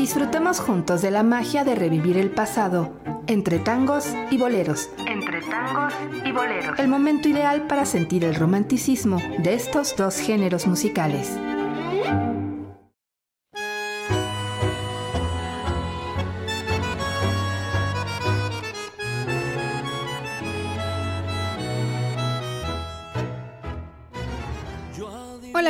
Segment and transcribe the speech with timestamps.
[0.00, 2.94] Disfrutemos juntos de la magia de revivir el pasado,
[3.26, 4.88] entre tangos y boleros.
[5.06, 5.92] Entre tangos
[6.24, 6.78] y boleros.
[6.78, 11.36] El momento ideal para sentir el romanticismo de estos dos géneros musicales.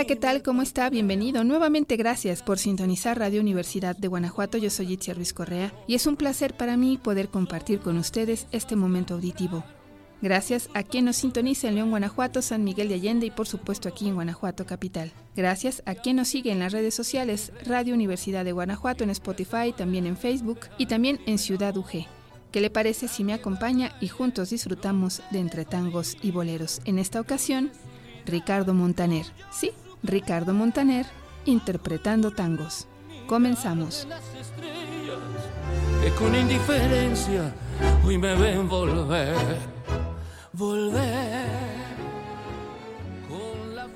[0.01, 0.43] Hola, ¿qué tal?
[0.43, 0.89] ¿Cómo está?
[0.89, 1.45] Bienvenido.
[1.45, 4.57] Nuevamente gracias por sintonizar Radio Universidad de Guanajuato.
[4.57, 8.47] Yo soy Itzia Ruiz Correa y es un placer para mí poder compartir con ustedes
[8.51, 9.63] este momento auditivo.
[10.23, 13.91] Gracias a quien nos sintoniza en León, Guanajuato, San Miguel de Allende y por supuesto
[13.91, 15.13] aquí en Guanajuato Capital.
[15.37, 19.75] Gracias a quien nos sigue en las redes sociales Radio Universidad de Guanajuato en Spotify,
[19.77, 22.07] también en Facebook y también en Ciudad UG.
[22.53, 26.81] ¿Qué le parece si me acompaña y juntos disfrutamos de entre tangos y boleros?
[26.87, 27.71] En esta ocasión,
[28.25, 29.27] Ricardo Montaner.
[29.53, 29.73] Sí,
[30.03, 31.07] Ricardo Montaner
[31.45, 32.87] interpretando tangos.
[33.27, 34.07] Comenzamos.
[36.03, 37.55] Que con indiferencia
[38.05, 39.37] hoy me ven volver,
[40.53, 41.71] volver.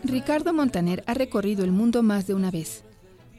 [0.03, 2.85] Ricardo Montaner ha recorrido el mundo más de una vez,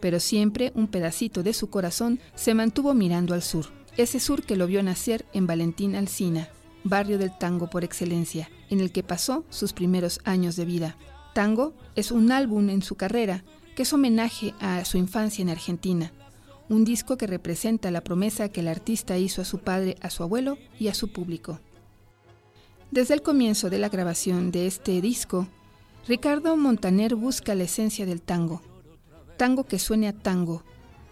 [0.02, 3.68] pero siempre un pedacito de su corazón se mantuvo mirando al sur,
[3.98, 6.50] ese sur que lo vio nacer en Valentín Alsina,
[6.84, 10.98] barrio del tango por excelencia, en el que pasó sus primeros años de vida.
[11.36, 13.44] Tango es un álbum en su carrera
[13.76, 16.14] que es homenaje a su infancia en Argentina,
[16.70, 20.24] un disco que representa la promesa que el artista hizo a su padre, a su
[20.24, 21.60] abuelo y a su público.
[22.90, 25.50] Desde el comienzo de la grabación de este disco,
[26.08, 28.62] Ricardo Montaner busca la esencia del tango,
[29.36, 30.64] tango que suene a tango.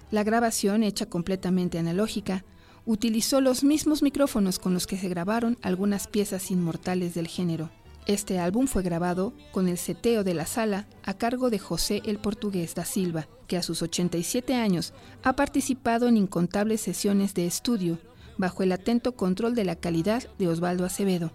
[0.10, 2.46] La grabación, hecha completamente analógica,
[2.86, 7.72] utilizó los mismos micrófonos con los que se grabaron algunas piezas inmortales del género.
[8.06, 12.20] Este álbum fue grabado con el seteo de la sala a cargo de José el
[12.20, 18.00] Portugués da Silva, que a sus 87 años ha participado en incontables sesiones de estudio
[18.38, 21.32] bajo el atento control de la calidad de Osvaldo Acevedo,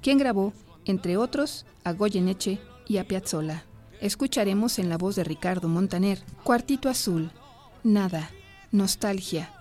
[0.00, 0.54] quien grabó,
[0.86, 3.64] entre otros, a Goyeneche y a Piazzolla.
[4.00, 7.30] Escucharemos en la voz de Ricardo Montaner, Cuartito Azul,
[7.82, 8.30] Nada,
[8.72, 9.52] Nostalgia,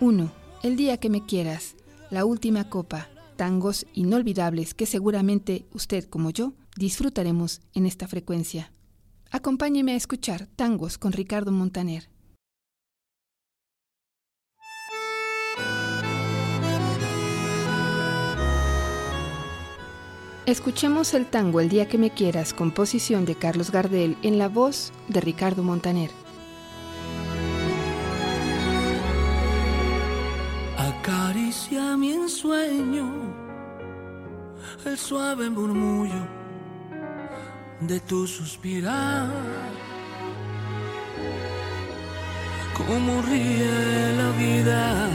[0.00, 0.30] 1.
[0.62, 1.74] El día que me quieras,
[2.10, 8.72] La última copa, tangos inolvidables que seguramente usted como yo disfrutaremos en esta frecuencia.
[9.30, 12.08] Acompáñeme a escuchar tangos con Ricardo Montaner.
[20.46, 24.92] Escuchemos el tango El día que me quieras, composición de Carlos Gardel en la voz
[25.08, 26.12] de Ricardo Montaner.
[32.26, 33.08] Ensueño
[34.84, 36.26] el suave murmullo
[37.82, 39.30] de tu suspirar.
[42.76, 45.08] Cómo ríe la vida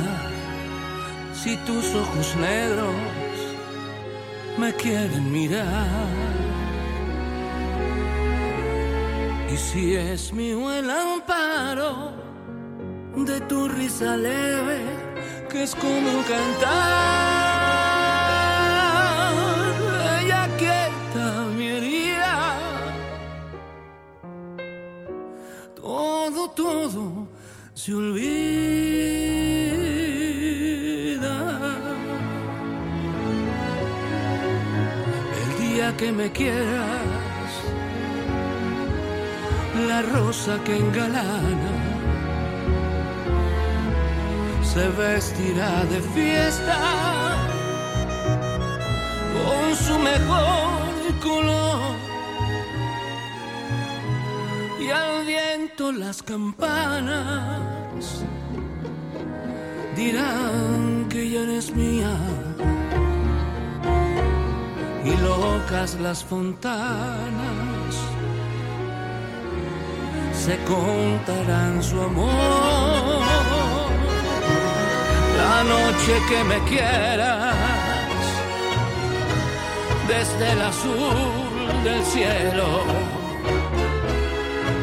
[1.33, 2.95] si tus ojos negros
[4.57, 6.07] me quieren mirar.
[9.53, 12.13] Y si es mío el amparo
[13.17, 15.10] de tu risa leve,
[15.51, 17.01] que es como cantar.
[20.21, 21.25] Ella quieta
[21.57, 22.57] mi herida.
[25.75, 27.27] Todo, todo
[27.73, 28.31] se olvida.
[35.41, 37.51] El día que me quieras,
[39.87, 41.70] la rosa que engalana
[44.73, 46.77] se vestirá de fiesta
[49.35, 51.95] con su mejor color.
[54.79, 58.23] Y al viento las campanas
[59.97, 62.15] dirán que ya eres mía.
[65.03, 67.93] Y locas las fontanas
[70.33, 73.60] se contarán su amor
[75.41, 77.55] la noche que me quieras,
[80.07, 82.67] desde el azul del cielo,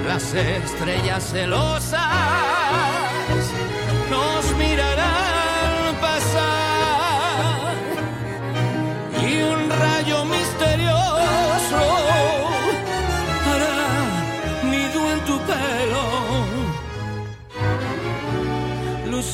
[0.06, 2.37] las estrellas celosas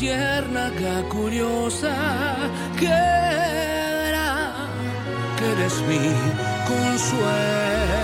[0.05, 1.95] luciérnaga curiosa
[2.79, 4.69] que verá
[5.39, 6.13] que eres mi
[6.69, 8.04] consuelo.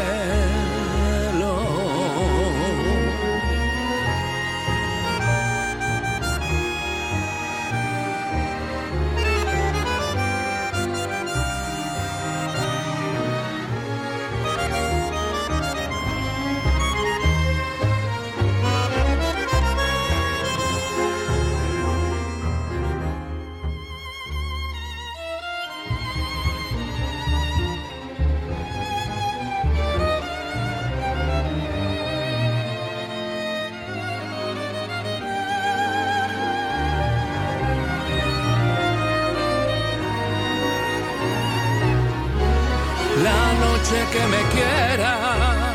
[44.13, 45.71] Que me quieras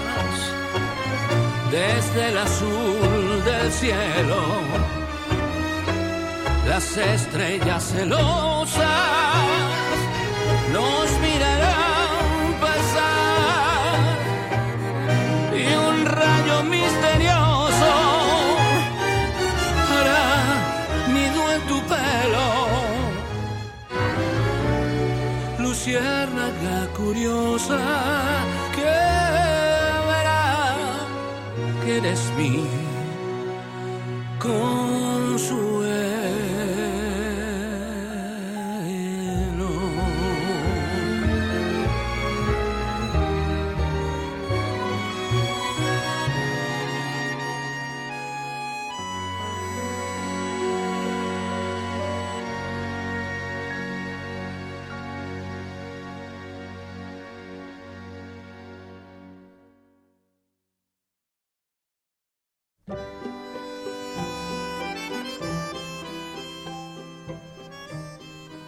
[1.71, 4.41] desde el azul del cielo.
[6.67, 8.85] Las estrellas celosas
[10.73, 11.21] nos
[25.85, 27.77] Luciérnaga curiosa
[28.73, 28.81] que
[30.09, 31.05] verá
[31.83, 32.84] que eres mi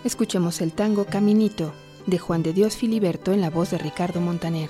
[0.04, 1.72] Escuchemos el tango Caminito
[2.08, 4.70] de Juan de Dios Filiberto en la voz de Ricardo Montaner.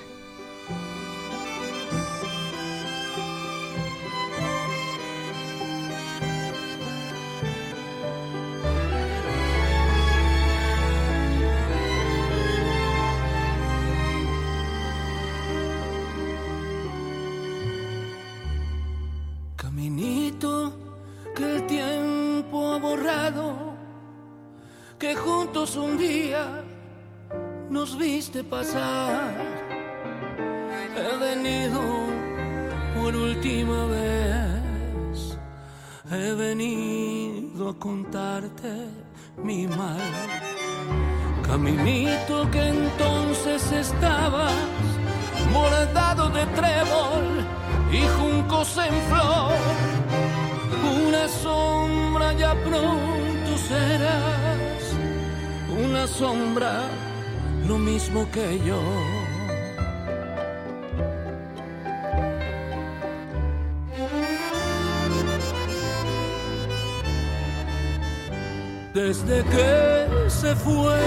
[68.98, 70.98] Desde que se fue,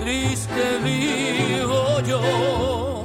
[0.00, 3.04] triste vivo yo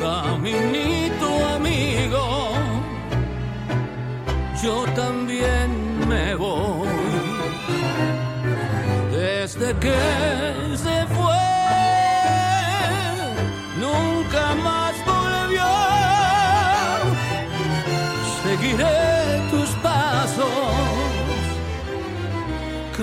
[0.00, 2.50] caminito amigo,
[4.60, 5.70] yo también
[6.08, 6.88] me voy.
[9.12, 10.00] Desde que
[10.82, 10.97] se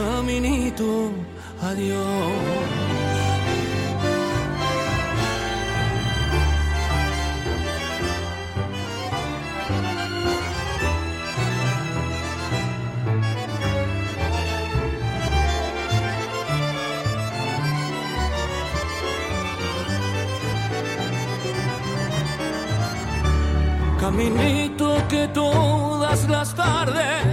[0.05, 1.11] caminito,
[1.61, 2.75] adiós.
[23.99, 27.23] Caminito que todas las tardes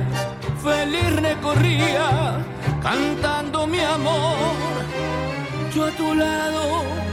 [0.62, 2.42] feliz recorría
[2.82, 4.74] cantando mi amor.
[5.74, 6.64] Yo a tu lado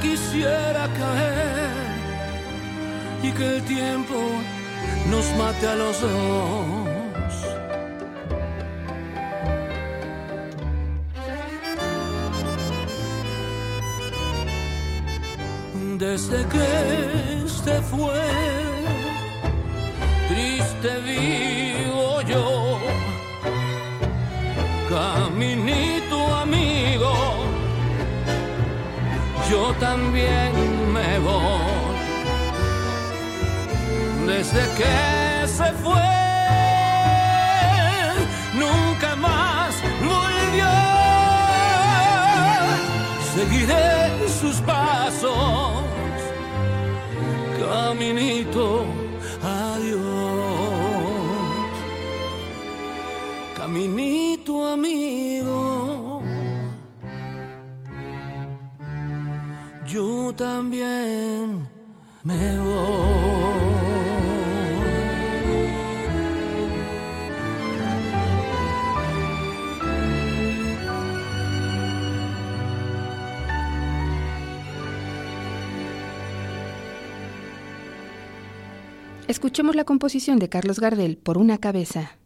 [0.02, 1.90] quisiera caer
[3.24, 4.18] y que el tiempo
[5.10, 6.90] nos mate a los dos.
[15.98, 16.70] Desde que
[17.64, 18.22] se fue
[20.30, 21.99] triste vivo
[25.40, 27.14] caminito amigo,
[29.50, 30.52] yo también
[30.92, 31.96] me voy.
[34.28, 36.12] Desde que se fue,
[38.54, 40.74] nunca más volvió.
[43.34, 45.84] Seguiré sus pasos,
[47.62, 48.84] caminito
[49.42, 50.50] adiós.
[53.60, 55.29] Caminito amigo,
[60.40, 61.68] también
[62.24, 62.60] me.
[79.28, 82.18] Escuchemos la composición de Carlos Gardel por una cabeza.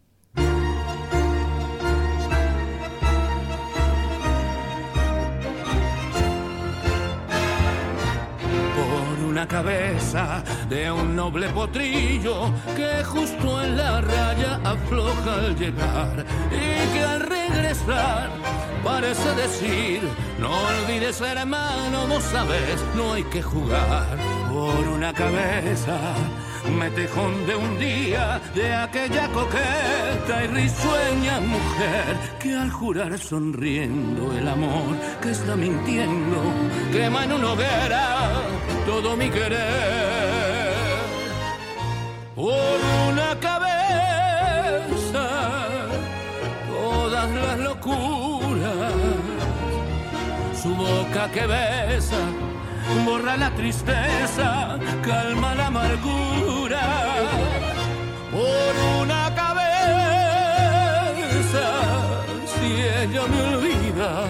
[9.53, 17.03] Cabeza de un noble potrillo que justo en la raya afloja al llegar y que
[17.03, 18.31] al regresar
[18.83, 20.01] parece decir,
[20.39, 24.17] no olvides hermano, vos sabes, no hay que jugar
[24.51, 25.99] por una cabeza
[26.71, 34.31] me tejón de un día de aquella coqueta y risueña mujer que al jurar sonriendo
[34.37, 36.37] el amor que está mintiendo
[36.91, 38.31] quema en una hoguera
[38.85, 40.73] todo mi querer
[42.35, 45.25] por una cabeza
[46.67, 48.93] todas las locuras
[50.61, 52.17] su boca que besa
[53.05, 56.81] borra la tristeza, calma la amargura
[58.31, 59.63] por una cabeza.
[62.45, 64.25] Si ella me olvida,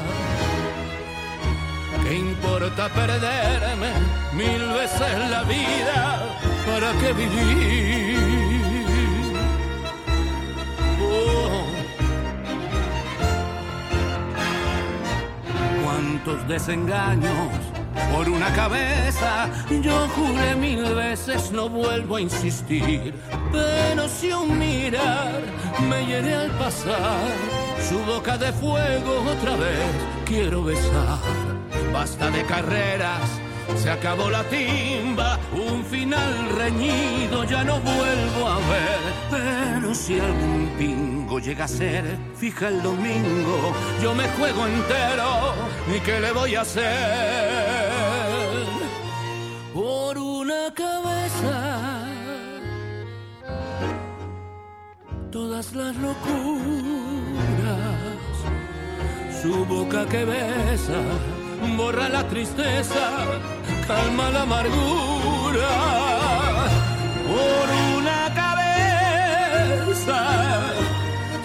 [2.03, 6.39] ¿qué importa perderme mil veces la vida?
[6.65, 8.17] ¿Para qué vivir?
[11.01, 11.65] Oh.
[15.83, 17.73] Cuántos desengaños
[18.13, 19.49] por una cabeza.
[19.81, 23.13] Yo juré mil veces, no vuelvo a insistir.
[23.51, 25.41] Pero si un mirar
[25.89, 27.27] me hiere al pasar,
[27.87, 29.89] su boca de fuego otra vez
[30.25, 31.19] quiero besar.
[31.91, 33.42] Basta de carreras
[33.75, 39.00] se acabó la timba, un final reñido ya no vuelvo a ver.
[39.32, 45.53] Pero si algún pingo llega a ser, fija el domingo, yo me juego entero,
[45.96, 47.84] ¿y qué le voy a hacer?
[49.74, 52.05] Por una cabeza,
[55.32, 56.24] todas las locuras,
[59.41, 61.01] su boca que besa
[61.77, 63.10] borra la tristeza,
[63.88, 65.74] calma la amargura.
[67.27, 67.67] Por
[67.98, 70.20] una cabeza,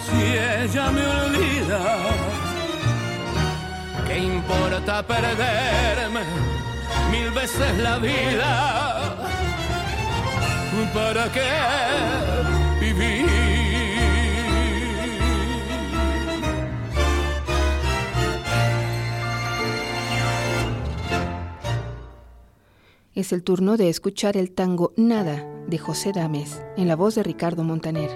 [0.05, 0.21] si
[0.61, 1.83] ella me olvida,
[4.07, 6.23] ¿qué importa perderme
[7.11, 9.15] mil veces la vida?
[10.93, 11.49] ¿Para qué
[12.79, 13.38] vivir?
[23.19, 27.23] Es el turno de escuchar el tango Nada de José Dames en la voz de
[27.23, 28.09] Ricardo Montaner.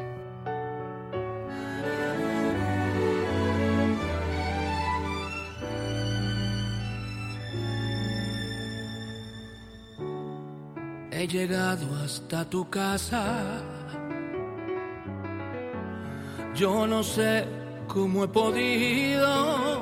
[11.11, 13.61] He llegado hasta tu casa.
[16.55, 17.45] Yo no sé
[17.89, 19.72] cómo he podido.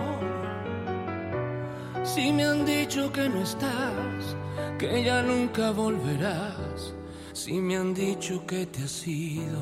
[2.03, 4.35] Si me han dicho que no estás
[4.77, 6.93] que ya nunca volverás
[7.33, 9.61] si me han dicho que te has ido.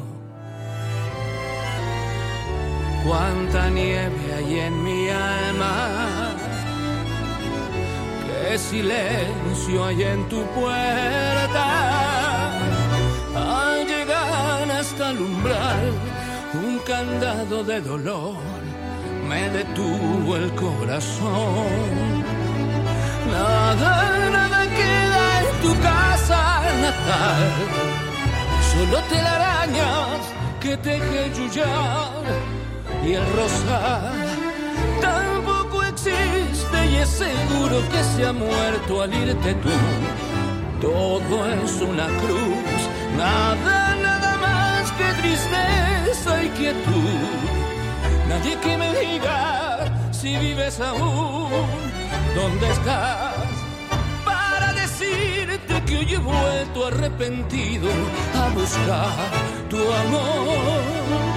[3.06, 6.36] Cuánta nieve hay en mi alma,
[8.28, 11.68] qué silencio hay en tu puerta.
[13.36, 15.92] Al llegar hasta el umbral,
[16.54, 18.38] un candado de dolor
[19.28, 22.29] me detuvo el corazón.
[23.32, 24.60] Nada, nada
[25.62, 27.44] tu casa natal.
[28.72, 30.22] Solo telarañas
[30.62, 32.24] que teje yuyar
[33.06, 34.28] y el rosal
[35.02, 39.78] tampoco existe y es seguro que se ha muerto al irte tú.
[40.82, 42.80] Todo es una cruz,
[43.18, 47.50] nada, nada más que tristeza y quietud.
[48.30, 51.50] Nadie que me diga si vives aún,
[52.42, 53.36] ¿dónde estás?
[55.86, 57.90] que hoy he vuelto arrepentido
[58.36, 59.32] a buscar
[59.70, 61.29] tu amor.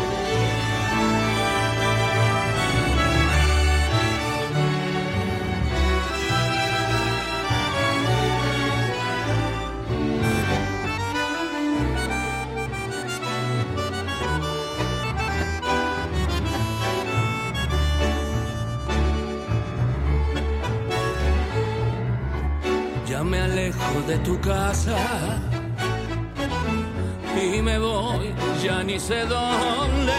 [24.07, 24.97] De tu casa
[27.37, 30.13] y me voy, ya ni sé dónde.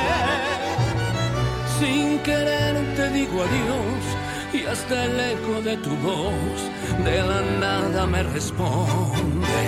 [1.79, 4.03] Sin querer te digo adiós
[4.53, 6.57] y hasta el eco de tu voz
[7.03, 9.63] de la nada me responde.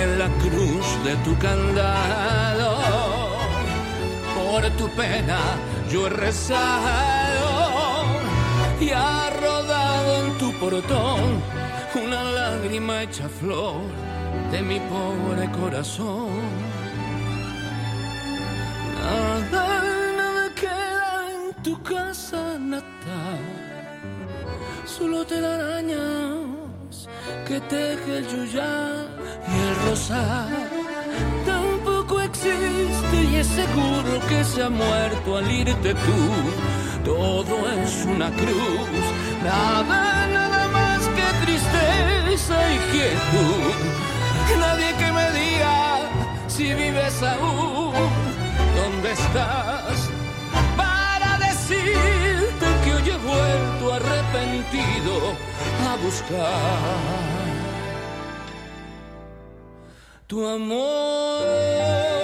[0.00, 2.78] En la cruz de tu candado,
[4.34, 5.38] por tu pena
[5.90, 7.46] yo he rezado
[8.80, 11.65] y ha rodado en tu portón
[11.96, 13.80] una lágrima hecha flor
[14.50, 16.28] de mi pobre corazón.
[19.50, 19.82] Nada,
[20.16, 23.40] nada queda en tu casa natal,
[24.84, 27.08] solo telarañas
[27.46, 29.06] que teje el yuyá
[29.48, 30.68] y el rosal.
[31.46, 36.20] Tampoco existe y es seguro que se ha muerto al irte tú.
[37.04, 39.04] Todo es una cruz,
[39.44, 40.26] nada,
[41.56, 43.74] tristeza y quietud.
[44.58, 46.00] Nadie que me diga
[46.48, 47.92] si vives aún,
[48.74, 50.10] ¿dónde estás?
[50.76, 55.36] Para decirte que hoy he vuelto arrepentido
[55.88, 56.46] a buscar
[60.26, 62.15] tu amor.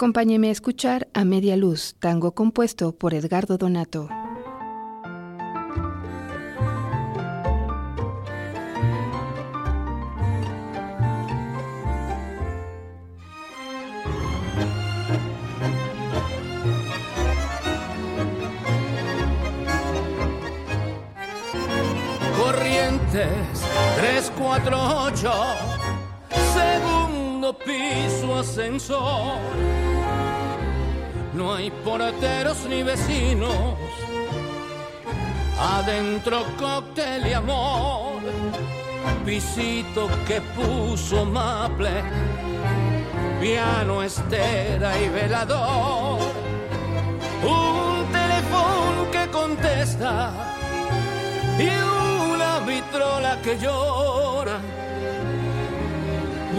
[0.00, 4.08] Acompáñeme a escuchar A Media Luz, tango compuesto por Edgardo Donato.
[22.38, 23.28] Corrientes
[23.98, 25.79] 348,
[27.52, 29.38] piso ascensor.
[31.34, 33.76] No hay porteros ni vecinos,
[35.58, 38.20] adentro cóctel y amor.
[39.24, 42.02] Pisito que puso maple,
[43.40, 46.18] piano, estera y velador.
[47.42, 50.32] Un teléfono que contesta
[51.58, 51.68] y
[52.32, 54.60] una vitrola que llora.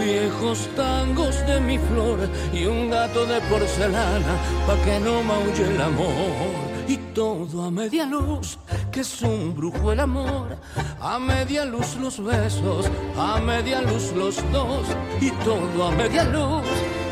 [0.04, 2.18] Viejos tangos de mi flor
[2.52, 4.34] y un gato de porcelana
[4.66, 6.72] pa' que no maulle el amor.
[6.88, 8.58] Y todo a media luz,
[8.90, 10.56] que es un brujo el amor.
[11.00, 14.86] A media luz los besos, a media luz los dos.
[15.20, 16.66] Y todo a media luz,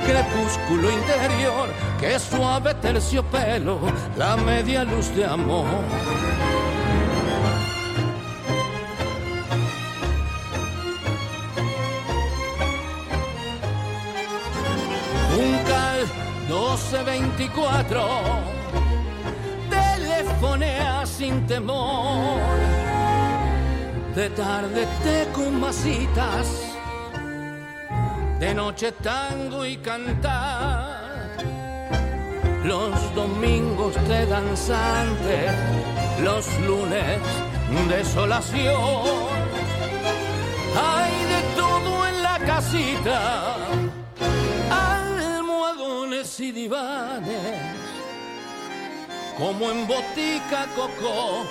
[0.04, 1.68] crepúsculo interior,
[2.00, 3.78] que suave terciopelo,
[4.18, 5.66] la media luz de amor.
[16.70, 18.00] 1224
[19.68, 22.38] telefonea sin temor.
[24.14, 26.46] De tarde te con masitas,
[28.38, 31.00] de noche tango y cantar.
[32.64, 35.48] Los domingos de danzante,
[36.22, 37.18] los lunes
[37.88, 39.30] desolación.
[40.76, 43.79] Hay de todo en la casita
[46.20, 47.78] y divanes,
[49.38, 51.46] como en botica coco,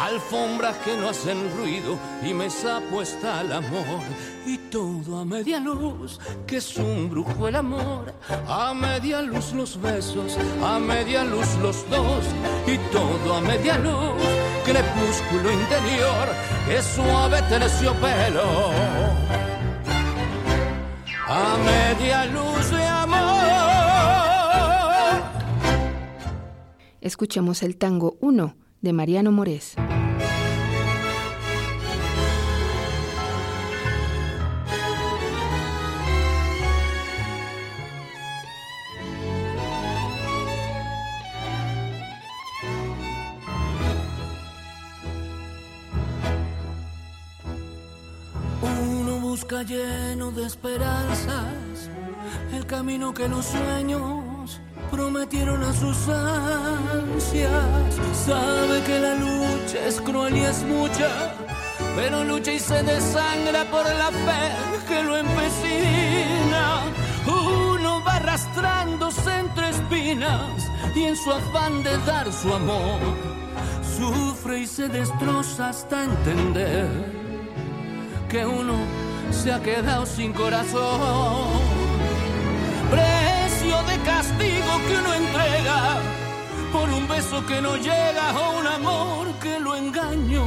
[0.00, 4.00] alfombras que no hacen ruido y mesa puesta al amor.
[4.46, 8.14] Y todo a media luz, que es un brujo el amor,
[8.48, 12.24] a media luz los besos, a media luz los dos,
[12.66, 14.22] y todo a media luz,
[14.64, 16.28] crepúsculo interior,
[16.66, 18.70] que suave terciopelo.
[21.28, 22.70] A media luz
[27.04, 29.74] Escuchemos el tango 1 de Mariano Morés.
[48.62, 51.90] Uno busca lleno de esperanzas
[52.54, 54.23] el camino que los sueños
[55.14, 57.94] prometieron a sus ansias.
[58.26, 61.08] Sabe que la lucha es cruel y es mucha,
[61.94, 64.42] pero lucha y se desangra por la fe
[64.88, 66.82] que lo empecina.
[67.26, 72.98] Uno va arrastrándose entre espinas y en su afán de dar su amor,
[73.96, 76.88] sufre y se destroza hasta entender
[78.28, 78.74] que uno
[79.30, 81.84] se ha quedado sin corazón.
[83.88, 85.98] De castigo que uno entrega
[86.72, 90.46] por un beso que no llega o un amor que lo engañó.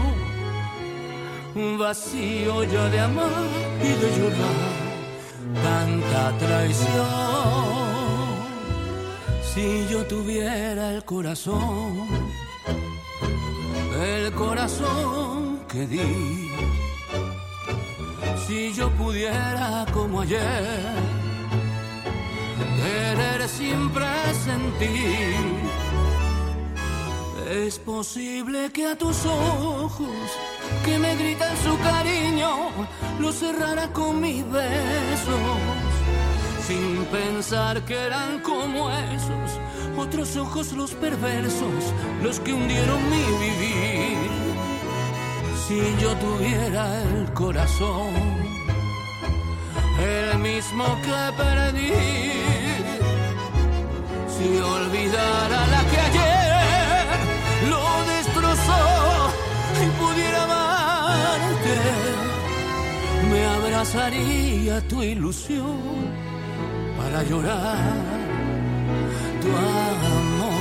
[1.56, 3.47] Un vacío ya de amar
[3.82, 4.60] y de llorar,
[5.63, 7.58] tanta traición.
[9.50, 12.08] Si yo tuviera el corazón,
[14.00, 16.52] el corazón que di
[18.45, 21.16] Si yo pudiera como ayer,
[22.88, 24.06] querer siempre
[24.45, 25.36] sentir.
[27.50, 30.28] Es posible que a tus ojos
[30.86, 32.52] que me gritan su cariño
[33.19, 35.60] lo cerrara con mis besos,
[36.67, 39.60] sin pensar que eran como esos
[39.97, 41.84] otros ojos los perversos,
[42.21, 44.30] los que hundieron mi vivir.
[45.67, 48.13] Si yo tuviera el corazón,
[50.00, 52.57] el mismo que perdí,
[54.38, 57.06] si olvidara la que ayer
[57.71, 58.84] lo destrozó
[59.84, 61.78] y pudiera amarte,
[63.32, 65.80] me abrazaría tu ilusión
[66.97, 68.17] para llorar
[69.56, 70.58] amor.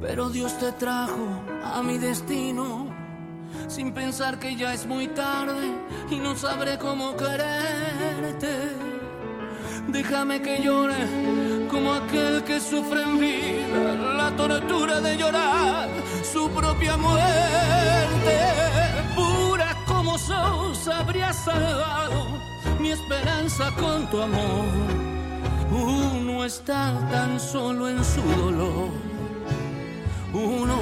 [0.00, 1.28] Pero Dios te trajo
[1.64, 2.87] a mi destino
[3.68, 5.72] sin pensar que ya es muy tarde
[6.10, 8.72] y no sabré cómo quererte.
[9.88, 15.88] Déjame que llore como aquel que sufre en vida la tortura de llorar
[16.22, 17.58] su propia muerte
[20.90, 22.26] habría salvado
[22.80, 24.66] mi esperanza con tu amor.
[25.70, 29.17] Uno está tan solo en su dolor.
[30.32, 30.78] Uno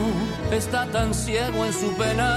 [0.50, 2.28] está tan ciego en su pena.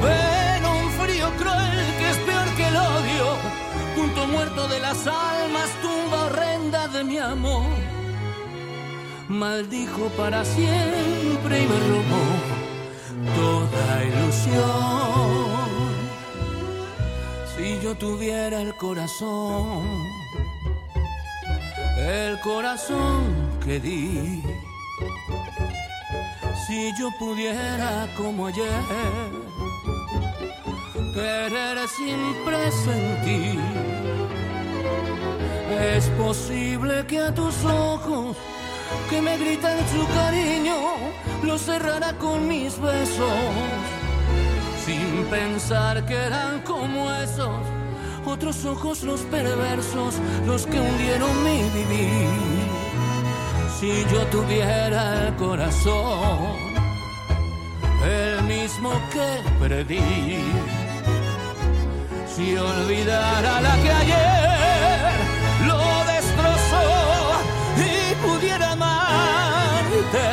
[0.00, 3.26] Pero un frío cruel que es peor que el odio.
[3.96, 7.66] Punto muerto de las almas, tumba horrenda de mi amor.
[9.28, 12.24] Maldijo para siempre y me robó
[13.36, 15.54] toda ilusión
[17.56, 19.86] si yo tuviera el corazón,
[21.96, 24.42] el corazón que di,
[26.66, 28.82] si yo pudiera como ayer,
[31.14, 33.60] querer siempre sentir,
[35.94, 38.36] es posible que a tus ojos
[39.10, 40.76] que me gritan su cariño,
[41.42, 43.32] lo cerrara con mis besos
[44.84, 47.60] sin pensar que eran como esos
[48.26, 50.14] otros ojos los perversos,
[50.46, 52.73] los que hundieron mi vivir.
[53.78, 56.56] Si yo tuviera el corazón,
[58.04, 59.28] el mismo que
[59.60, 60.44] perdí,
[62.34, 65.12] si olvidara la que ayer
[65.66, 65.78] lo
[66.12, 66.84] destrozó
[67.76, 70.26] y pudiera amarte,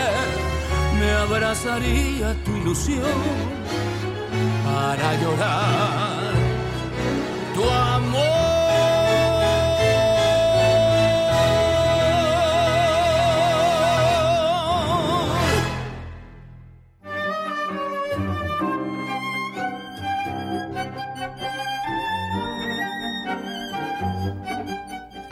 [0.99, 3.21] me abrazaría tu ilusión
[4.63, 6.33] para llorar
[7.55, 8.40] tu amor.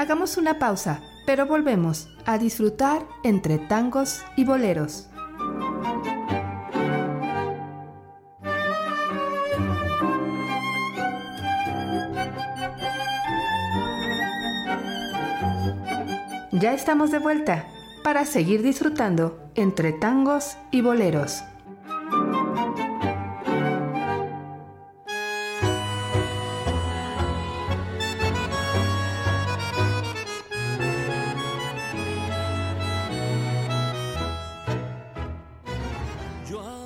[0.09, 5.07] Hagamos una pausa, pero volvemos a disfrutar entre tangos y boleros.
[16.53, 17.67] Ya estamos de vuelta
[18.03, 21.43] para seguir disfrutando entre tangos y boleros.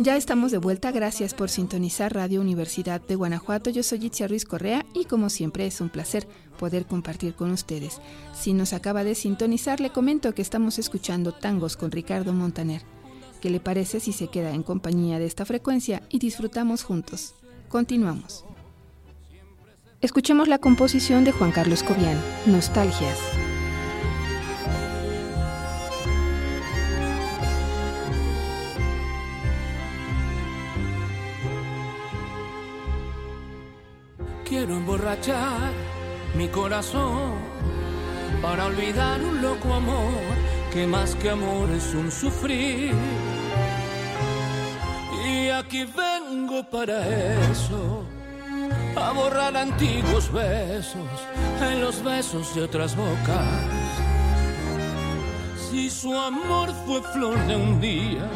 [0.04, 3.70] Ya estamos de vuelta, gracias por sintonizar Radio Universidad de Guanajuato.
[3.70, 6.28] Yo soy Itzia Ruiz Correa y como siempre es un placer
[6.60, 8.02] poder compartir con ustedes.
[8.34, 12.82] Si nos acaba de sintonizar, le comento que estamos escuchando tangos con Ricardo Montaner.
[13.40, 17.36] ¿Qué le parece si se queda en compañía de esta frecuencia y disfrutamos juntos?
[17.70, 18.44] Continuamos.
[20.02, 23.20] Escuchemos la composición de Juan Carlos Cobian, Nostalgias.
[34.54, 35.72] Quiero emborrachar
[36.36, 37.34] mi corazón
[38.40, 40.36] para olvidar un loco amor
[40.72, 42.94] que más que amor es un sufrir.
[45.26, 47.00] Y aquí vengo para
[47.52, 48.06] eso,
[48.96, 51.10] a borrar antiguos besos
[51.60, 53.66] en los besos de otras bocas.
[55.68, 58.30] Si su amor fue flor de un día,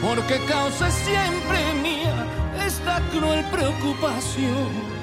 [0.00, 2.24] porque causa siempre mía
[2.64, 4.99] esta cruel preocupación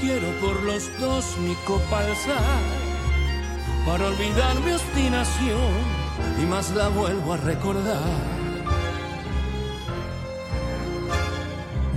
[0.00, 2.86] quiero por los dos mi copa alzar
[3.86, 5.72] para olvidar mi obstinación
[6.42, 8.02] y más la vuelvo a recordar.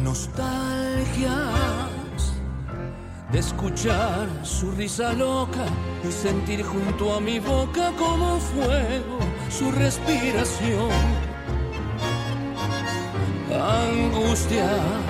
[0.03, 1.33] Nostalgias
[3.31, 5.65] de escuchar su risa loca
[6.07, 10.91] y sentir junto a mi boca como fuego su respiración.
[13.51, 15.08] Angustias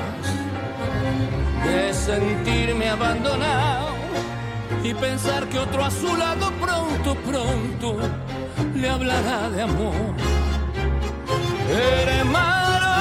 [1.69, 3.89] de sentirme abandonado
[4.83, 7.97] y pensar que otro a su lado pronto, pronto
[8.75, 10.15] le hablará de amor.
[11.69, 12.95] Hermano,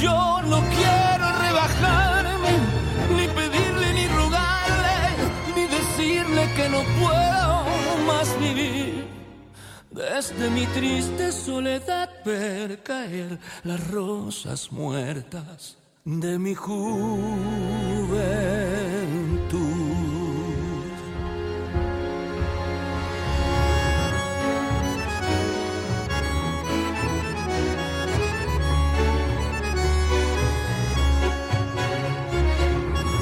[0.00, 2.52] yo no quiero rebajarme,
[3.16, 4.98] ni pedirle, ni rogarle,
[5.54, 9.06] ni decirle que no puedo más vivir.
[9.90, 16.82] Desde mi triste soledad ver caer las rosas muertas de mi juventud.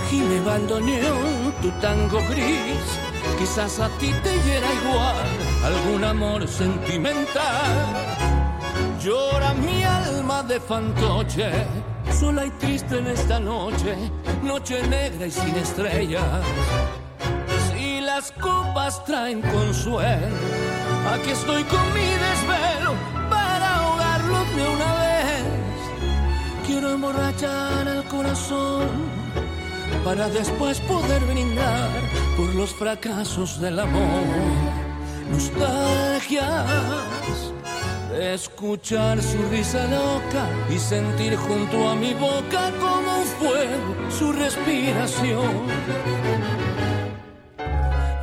[0.08, 2.98] Gime bandoneón, tu tango gris,
[3.38, 5.26] quizás a ti te hiera igual
[5.64, 7.76] algún amor sentimental.
[9.02, 11.89] Llora mi alma de fantoche
[12.20, 13.96] sola y triste en esta noche,
[14.42, 16.44] noche negra y sin estrellas.
[17.72, 20.36] Si las copas traen consuelo,
[21.14, 22.92] aquí estoy con mi desvelo
[23.30, 25.44] para ahogarlo de una vez.
[26.66, 28.86] Quiero emborrachar el corazón
[30.04, 31.90] para después poder brindar
[32.36, 34.26] por los fracasos del amor.
[35.30, 36.66] Nostalgias
[38.18, 45.66] escuchar su risa loca y sentir junto a mi boca como un fuego su respiración.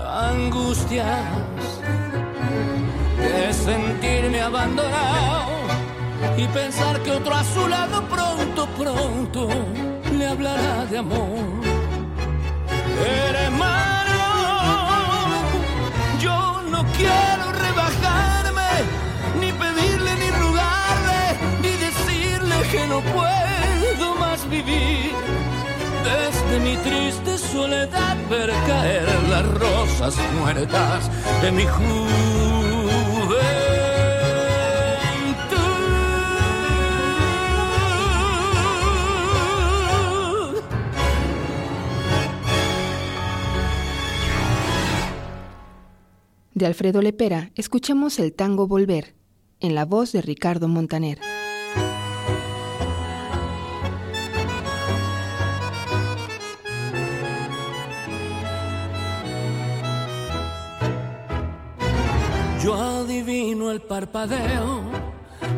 [0.06, 1.20] Angustias
[3.18, 5.52] de sentirme abandonado
[6.38, 9.50] y pensar que otro a su lado pronto, pronto
[10.18, 11.40] le hablará de amor.
[13.06, 14.20] Hermano,
[16.20, 18.07] yo no quiero rebajarme
[22.72, 25.12] que no puedo más vivir.
[26.04, 31.10] Desde mi triste soledad ver caer las rosas muertas
[31.42, 32.58] de mi juventud.
[46.54, 49.16] De Alfredo Lepera escuchamos el tango Volver,
[49.60, 51.37] en la voz de Ricardo Montaner.
[63.78, 64.82] El parpadeo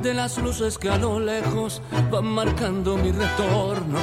[0.01, 3.99] de las luces que a lo lejos van marcando mi retorno.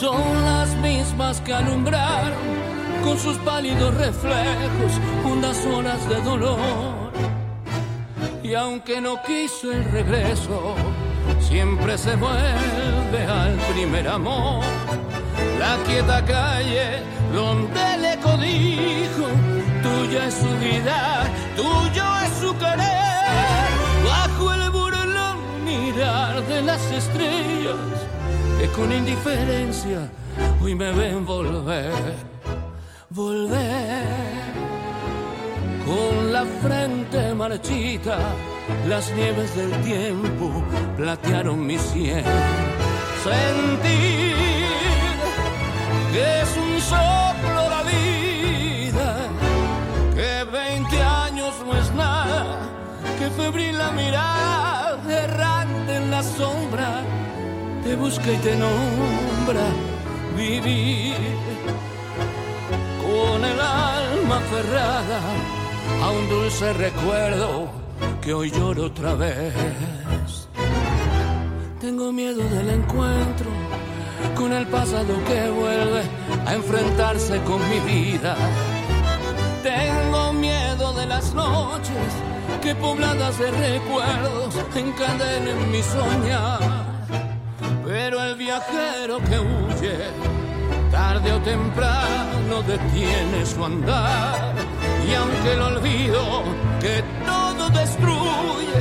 [0.00, 2.32] Son las mismas que alumbraron
[3.04, 4.92] con sus pálidos reflejos
[5.24, 7.12] unas horas de dolor.
[8.42, 10.74] Y aunque no quiso el regreso,
[11.40, 14.64] siempre se vuelve al primer amor.
[15.60, 17.00] La quieta calle
[17.32, 19.26] donde le dijo,
[20.08, 23.68] tuya es su vida, tuyo es su querer.
[24.04, 27.76] Bajo el burlón mirar de las estrellas,
[28.58, 30.08] que con indiferencia
[30.62, 31.92] hoy me ven volver,
[33.10, 34.28] volver.
[35.84, 38.18] Con la frente marchita,
[38.88, 40.62] las nieves del tiempo
[40.96, 42.24] platearon mi sien.
[43.24, 44.36] Sentir
[46.12, 46.67] que es un
[53.38, 57.02] febril la mirada errante en la sombra
[57.84, 59.66] te busca y te nombra
[60.36, 61.14] vivir
[63.04, 65.20] con el alma aferrada
[66.04, 67.70] a un dulce recuerdo
[68.20, 70.48] que hoy lloro otra vez.
[71.80, 73.50] Tengo miedo del encuentro
[74.34, 76.02] con el pasado que vuelve
[76.44, 78.36] a enfrentarse con mi vida.
[79.62, 82.12] Tengo miedo de las noches
[82.60, 86.60] que pobladas de recuerdos encadenen mi soñar.
[87.84, 89.98] Pero el viajero que huye,
[90.90, 94.54] tarde o temprano detiene su andar.
[95.08, 96.42] Y aunque el olvido
[96.80, 98.80] que todo destruye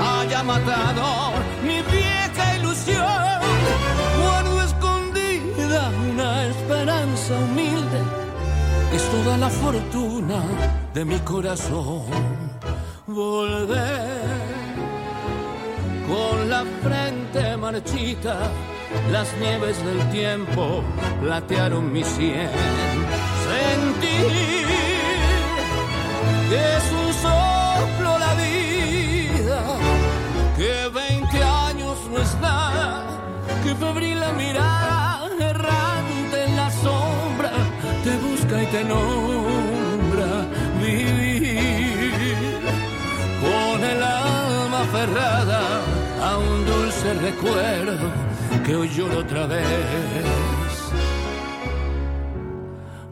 [0.00, 3.40] haya matado mi vieja ilusión,
[4.20, 8.00] guardo escondida una esperanza humilde.
[8.92, 10.42] Es toda la fortuna
[10.94, 12.37] de mi corazón.
[13.18, 14.20] Volver
[16.06, 18.38] con la frente marchita,
[19.10, 20.84] las nieves del tiempo
[21.20, 22.48] platearon mi sien.
[23.48, 24.66] Sentir
[26.48, 29.62] que es un soplo la vida,
[30.56, 33.02] que 20 años no es nada,
[33.64, 37.50] que febril la mirada errante en la sombra
[38.04, 39.37] te busca y te nombra
[45.00, 48.10] a un dulce recuerdo
[48.66, 49.64] que hoy lloro otra vez.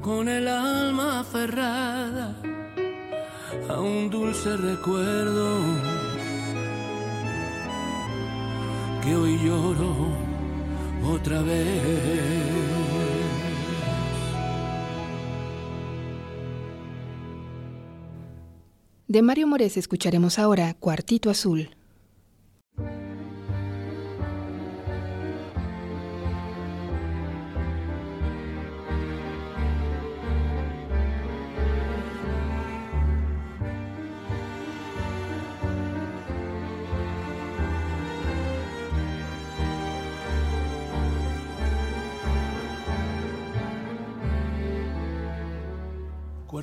[0.03, 2.35] Con el alma aferrada
[3.69, 5.61] a un dulce recuerdo
[9.05, 10.09] que hoy lloro
[11.15, 12.96] otra vez.
[19.17, 21.71] De Mario Mores escucharemos ahora Cuartito Azul.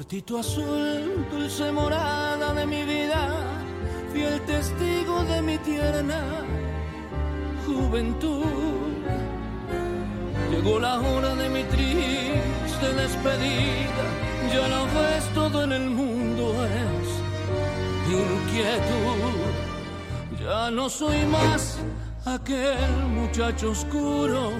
[0.03, 3.37] Cuartito azul, dulce morada de mi vida,
[4.11, 6.21] fiel testigo de mi tierna
[7.65, 8.43] juventud.
[10.51, 14.05] Llegó la hora de mi triste despedida,
[14.53, 17.07] ya lo ves todo en el mundo es
[18.11, 19.53] inquietud.
[20.43, 21.79] Ya no soy más
[22.25, 24.51] aquel muchacho oscuro,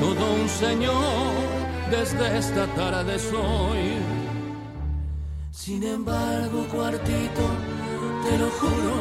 [0.00, 3.93] todo un señor desde esta tarde soy.
[5.64, 7.42] Sin embargo, cuartito,
[8.22, 9.00] te lo juro,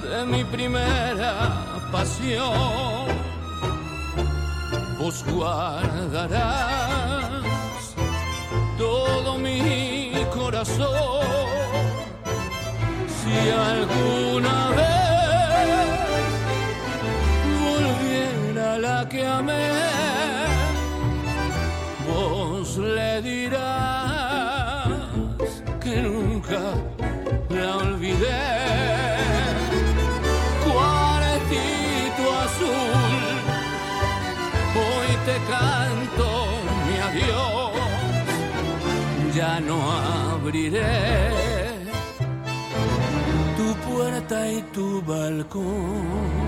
[0.03, 3.09] de mi primera pasión,
[4.99, 6.65] vos guardarás
[8.79, 11.58] todo mi corazón.
[13.29, 15.89] Si alguna vez
[17.63, 19.69] volviera la que amé,
[22.09, 24.89] vos le dirás
[25.79, 26.63] que nunca
[27.51, 28.47] la olvidé.
[30.65, 33.25] Cuaretito azul,
[34.85, 36.29] hoy te canto
[36.87, 37.59] mi adiós
[39.35, 39.79] ya no
[40.33, 41.58] abriré
[43.99, 46.39] puerta y tu balcón.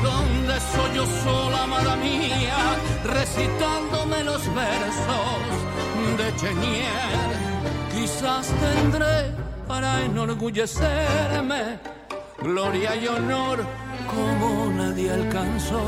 [0.00, 5.48] Donde soy yo sola, amada mía, recitándome los versos
[6.18, 7.28] de Chenier.
[7.92, 9.32] Quizás tendré
[9.66, 11.78] para enorgullecerme
[12.40, 13.58] gloria y honor
[14.06, 15.82] como nadie alcanzó.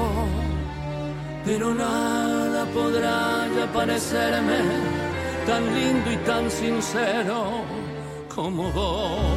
[1.45, 4.59] Pero nada podrá ya parecerme
[5.47, 7.65] tan lindo y tan sincero
[8.35, 9.37] como vos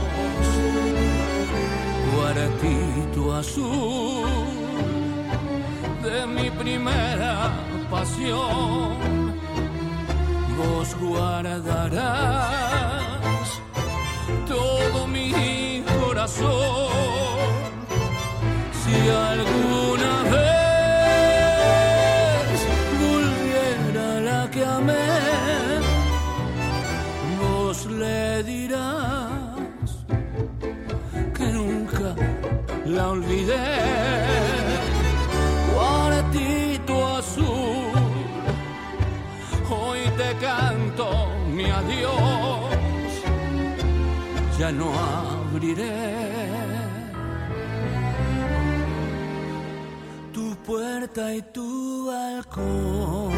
[2.14, 4.43] cuartito azul
[6.04, 7.52] de mi primera
[7.90, 9.34] pasión.
[10.58, 12.02] Vos guardarás
[14.48, 17.42] todo mi corazón.
[18.82, 18.96] Si
[19.32, 20.58] alguna vez
[23.06, 25.10] volviera la que amé,
[27.40, 29.24] vos le dirás
[32.86, 34.23] la olvidé.
[40.54, 41.08] Canto
[41.56, 42.54] mi adiós.
[44.60, 45.92] ya no abriré
[50.32, 53.34] tu puerta y tu balcón.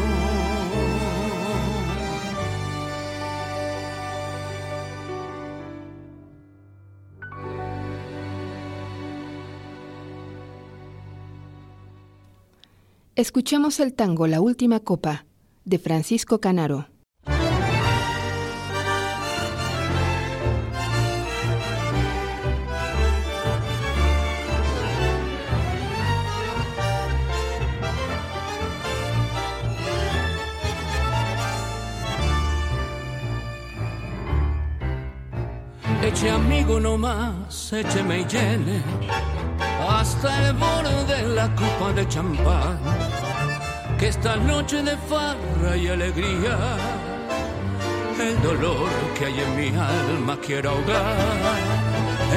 [13.14, 15.24] Escuchemos el tango La Última Copa
[15.64, 16.95] de Francisco Canaro.
[36.06, 38.80] Eche amigo no más, écheme y llene
[39.88, 42.78] hasta el borde de la copa de champán.
[43.98, 46.56] Que esta noche de farra y alegría,
[48.20, 48.88] el dolor
[49.18, 51.16] que hay en mi alma quiero ahogar.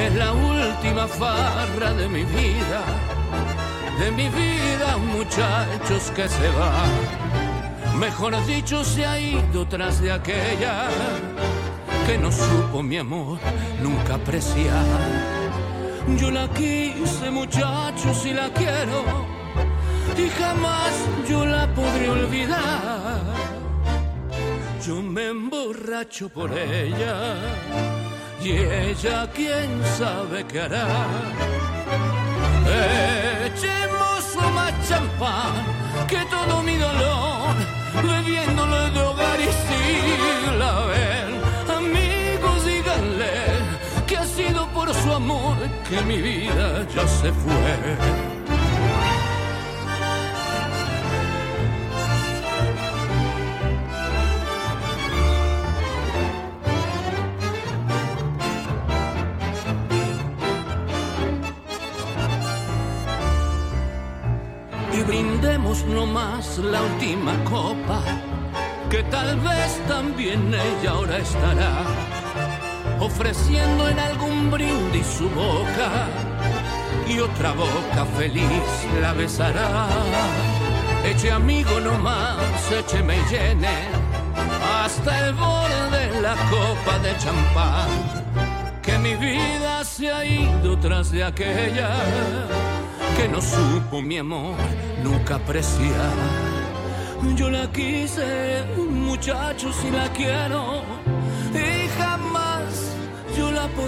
[0.04, 2.82] Es la última farra de mi vida,
[4.00, 6.72] de mi vida, muchachos que se va.
[8.00, 10.88] Mejor dicho, se ha ido tras de aquella
[12.10, 13.38] que no supo mi amor
[13.80, 14.84] nunca apreciar
[16.18, 18.98] yo la quise muchachos y la quiero
[20.16, 20.92] y jamás
[21.28, 23.20] yo la podré olvidar.
[24.84, 27.36] Yo me emborracho por ella
[28.42, 31.06] y ella quién sabe qué hará.
[33.46, 35.52] Echemos más champán
[36.08, 37.54] que todo mi dolor
[38.02, 41.09] bebiéndolo de hogar y si la ven
[45.88, 47.72] que mi vida ya se fue.
[64.92, 68.02] y brindemos nomás la última copa,
[68.90, 71.99] que tal vez también ella ahora estará
[73.00, 76.08] ofreciendo en algún brindis su boca
[77.08, 78.62] y otra boca feliz
[79.00, 79.88] la besará.
[81.04, 83.88] Eche amigo nomás, écheme y llene
[84.84, 87.88] hasta el borde de la copa de champán.
[88.82, 91.90] Que mi vida se ha ido tras de aquella
[93.16, 94.56] que no supo mi amor
[95.02, 96.14] nunca apreciar.
[97.36, 100.82] Yo la quise, muchachos, y la quiero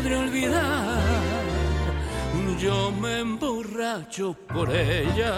[0.02, 1.00] podré olvidar.
[2.58, 5.34] Yo me emborracho por ella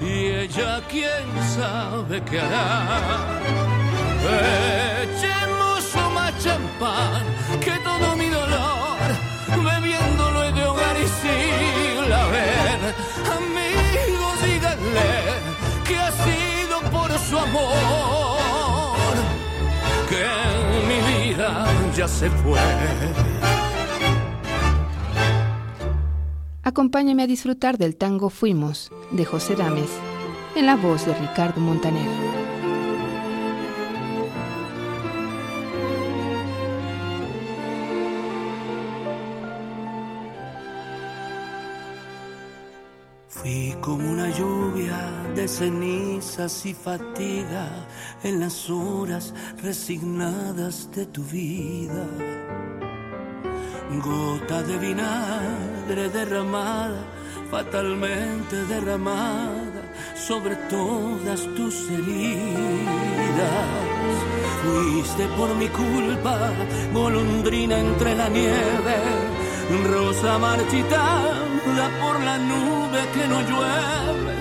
[0.00, 3.40] y ella quién sabe qué hará.
[5.02, 5.84] Echemos
[6.14, 7.24] más champán
[7.60, 8.98] que todo mi dolor,
[9.64, 12.80] bebiéndolo de hogar y sin la ver.
[13.38, 15.12] Amigos, díganle
[15.86, 19.14] que ha sido por su amor
[20.10, 20.65] que
[21.96, 22.58] ya se fue.
[26.62, 29.90] Acompáñame a disfrutar del tango Fuimos de José Dames
[30.56, 32.06] en la voz de Ricardo Montaner.
[43.28, 47.70] Fui como una lluvia de cenizas y fatiga
[48.22, 52.06] en las horas resignadas de tu vida.
[54.02, 57.02] Gota de vinagre derramada,
[57.50, 59.82] fatalmente derramada
[60.14, 62.86] sobre todas tus heridas.
[64.62, 66.50] Fuiste por mi culpa,
[66.92, 68.96] golondrina entre la nieve,
[69.92, 71.46] rosa marchitada
[72.00, 74.34] por la nube que no llueve.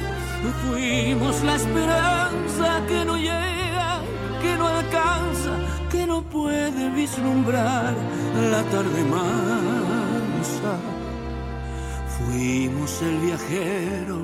[0.64, 3.65] Fuimos la esperanza que no llega,
[4.46, 5.54] que no alcanza,
[5.92, 7.94] que no puede vislumbrar
[8.54, 10.74] la tarde mansa.
[12.16, 14.18] Fuimos el viajero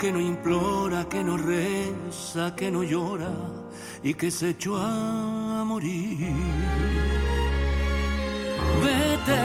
[0.00, 3.34] que no implora, que no reza, que no llora
[4.02, 6.32] y que se echó a morir.
[8.84, 9.44] Vete,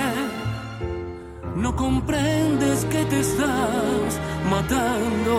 [1.55, 4.09] no comprendes que te estás
[4.49, 5.35] matando,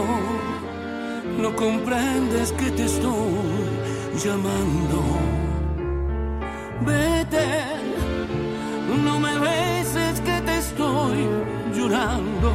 [1.43, 3.82] no comprendes que te estoy
[4.17, 5.03] llamando.
[6.85, 7.49] Vete,
[9.05, 11.29] no me beses que te estoy
[11.75, 12.53] llorando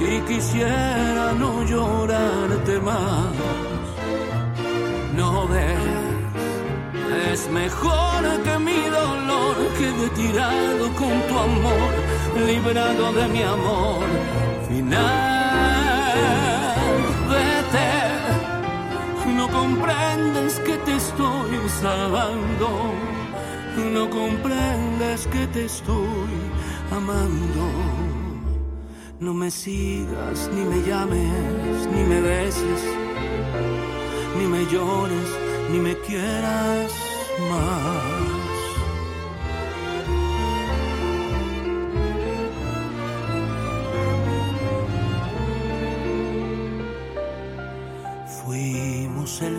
[0.00, 3.32] y quisiera no llorarte más.
[5.14, 5.78] No ves,
[7.32, 14.04] es mejor que mi dolor quede tirado con tu amor, librado de mi amor
[14.68, 15.25] final.
[19.86, 22.68] Comprendes que te estoy salvando,
[23.92, 26.34] no comprendes que te estoy
[26.90, 27.70] amando.
[29.20, 32.82] No me sigas, ni me llames, ni me beses,
[34.38, 36.92] ni me llores ni me quieras
[37.50, 37.95] más.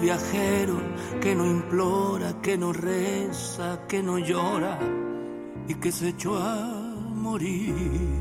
[0.07, 0.77] Viajero
[1.21, 4.79] que no implora, que no reza, que no llora
[5.67, 6.55] y que se echó a
[7.25, 8.17] morir.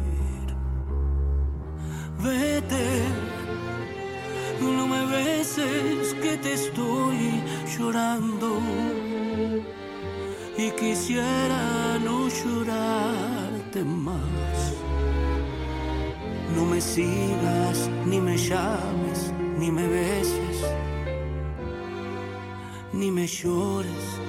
[2.25, 2.87] Vete
[4.79, 7.19] no me beses que te estoy
[7.79, 8.51] llorando
[10.59, 14.59] y quisiera no llorarte más.
[16.57, 20.46] No me sigas, ni me llames, ni me beses,
[22.93, 24.21] ni me llores,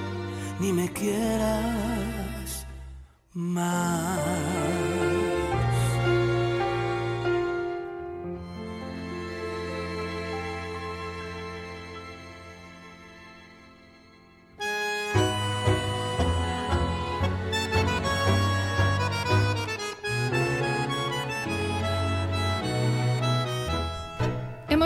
[0.60, 2.66] ni me quieras
[3.34, 4.97] más.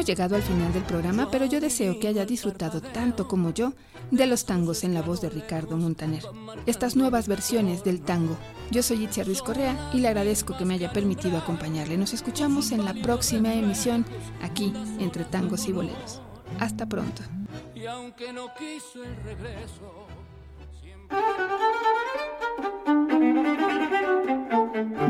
[0.05, 3.73] Llegado al final del programa, pero yo deseo que haya disfrutado tanto como yo
[4.11, 6.23] de los tangos en la voz de Ricardo Montaner.
[6.67, 8.37] Estas nuevas versiones del tango.
[8.71, 11.97] Yo soy Itzia Ruiz Correa y le agradezco que me haya permitido acompañarle.
[11.97, 14.05] Nos escuchamos en la próxima emisión
[14.43, 16.21] aquí entre tangos y boleros.
[16.59, 17.23] Hasta pronto.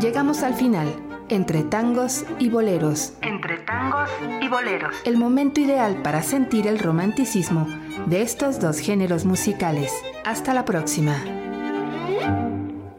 [0.03, 0.89] Llegamos al final,
[1.29, 3.17] entre tangos y boleros.
[3.23, 5.01] Entre tangos y boleros.
[5.07, 7.69] El momento ideal para sentir el romanticismo
[8.07, 9.93] de estos dos géneros musicales.
[10.25, 11.15] Hasta la próxima.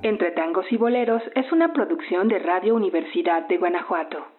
[0.01, 4.32] Entre tangos y boleros es una producción de Radio Universidad de Guanajuato.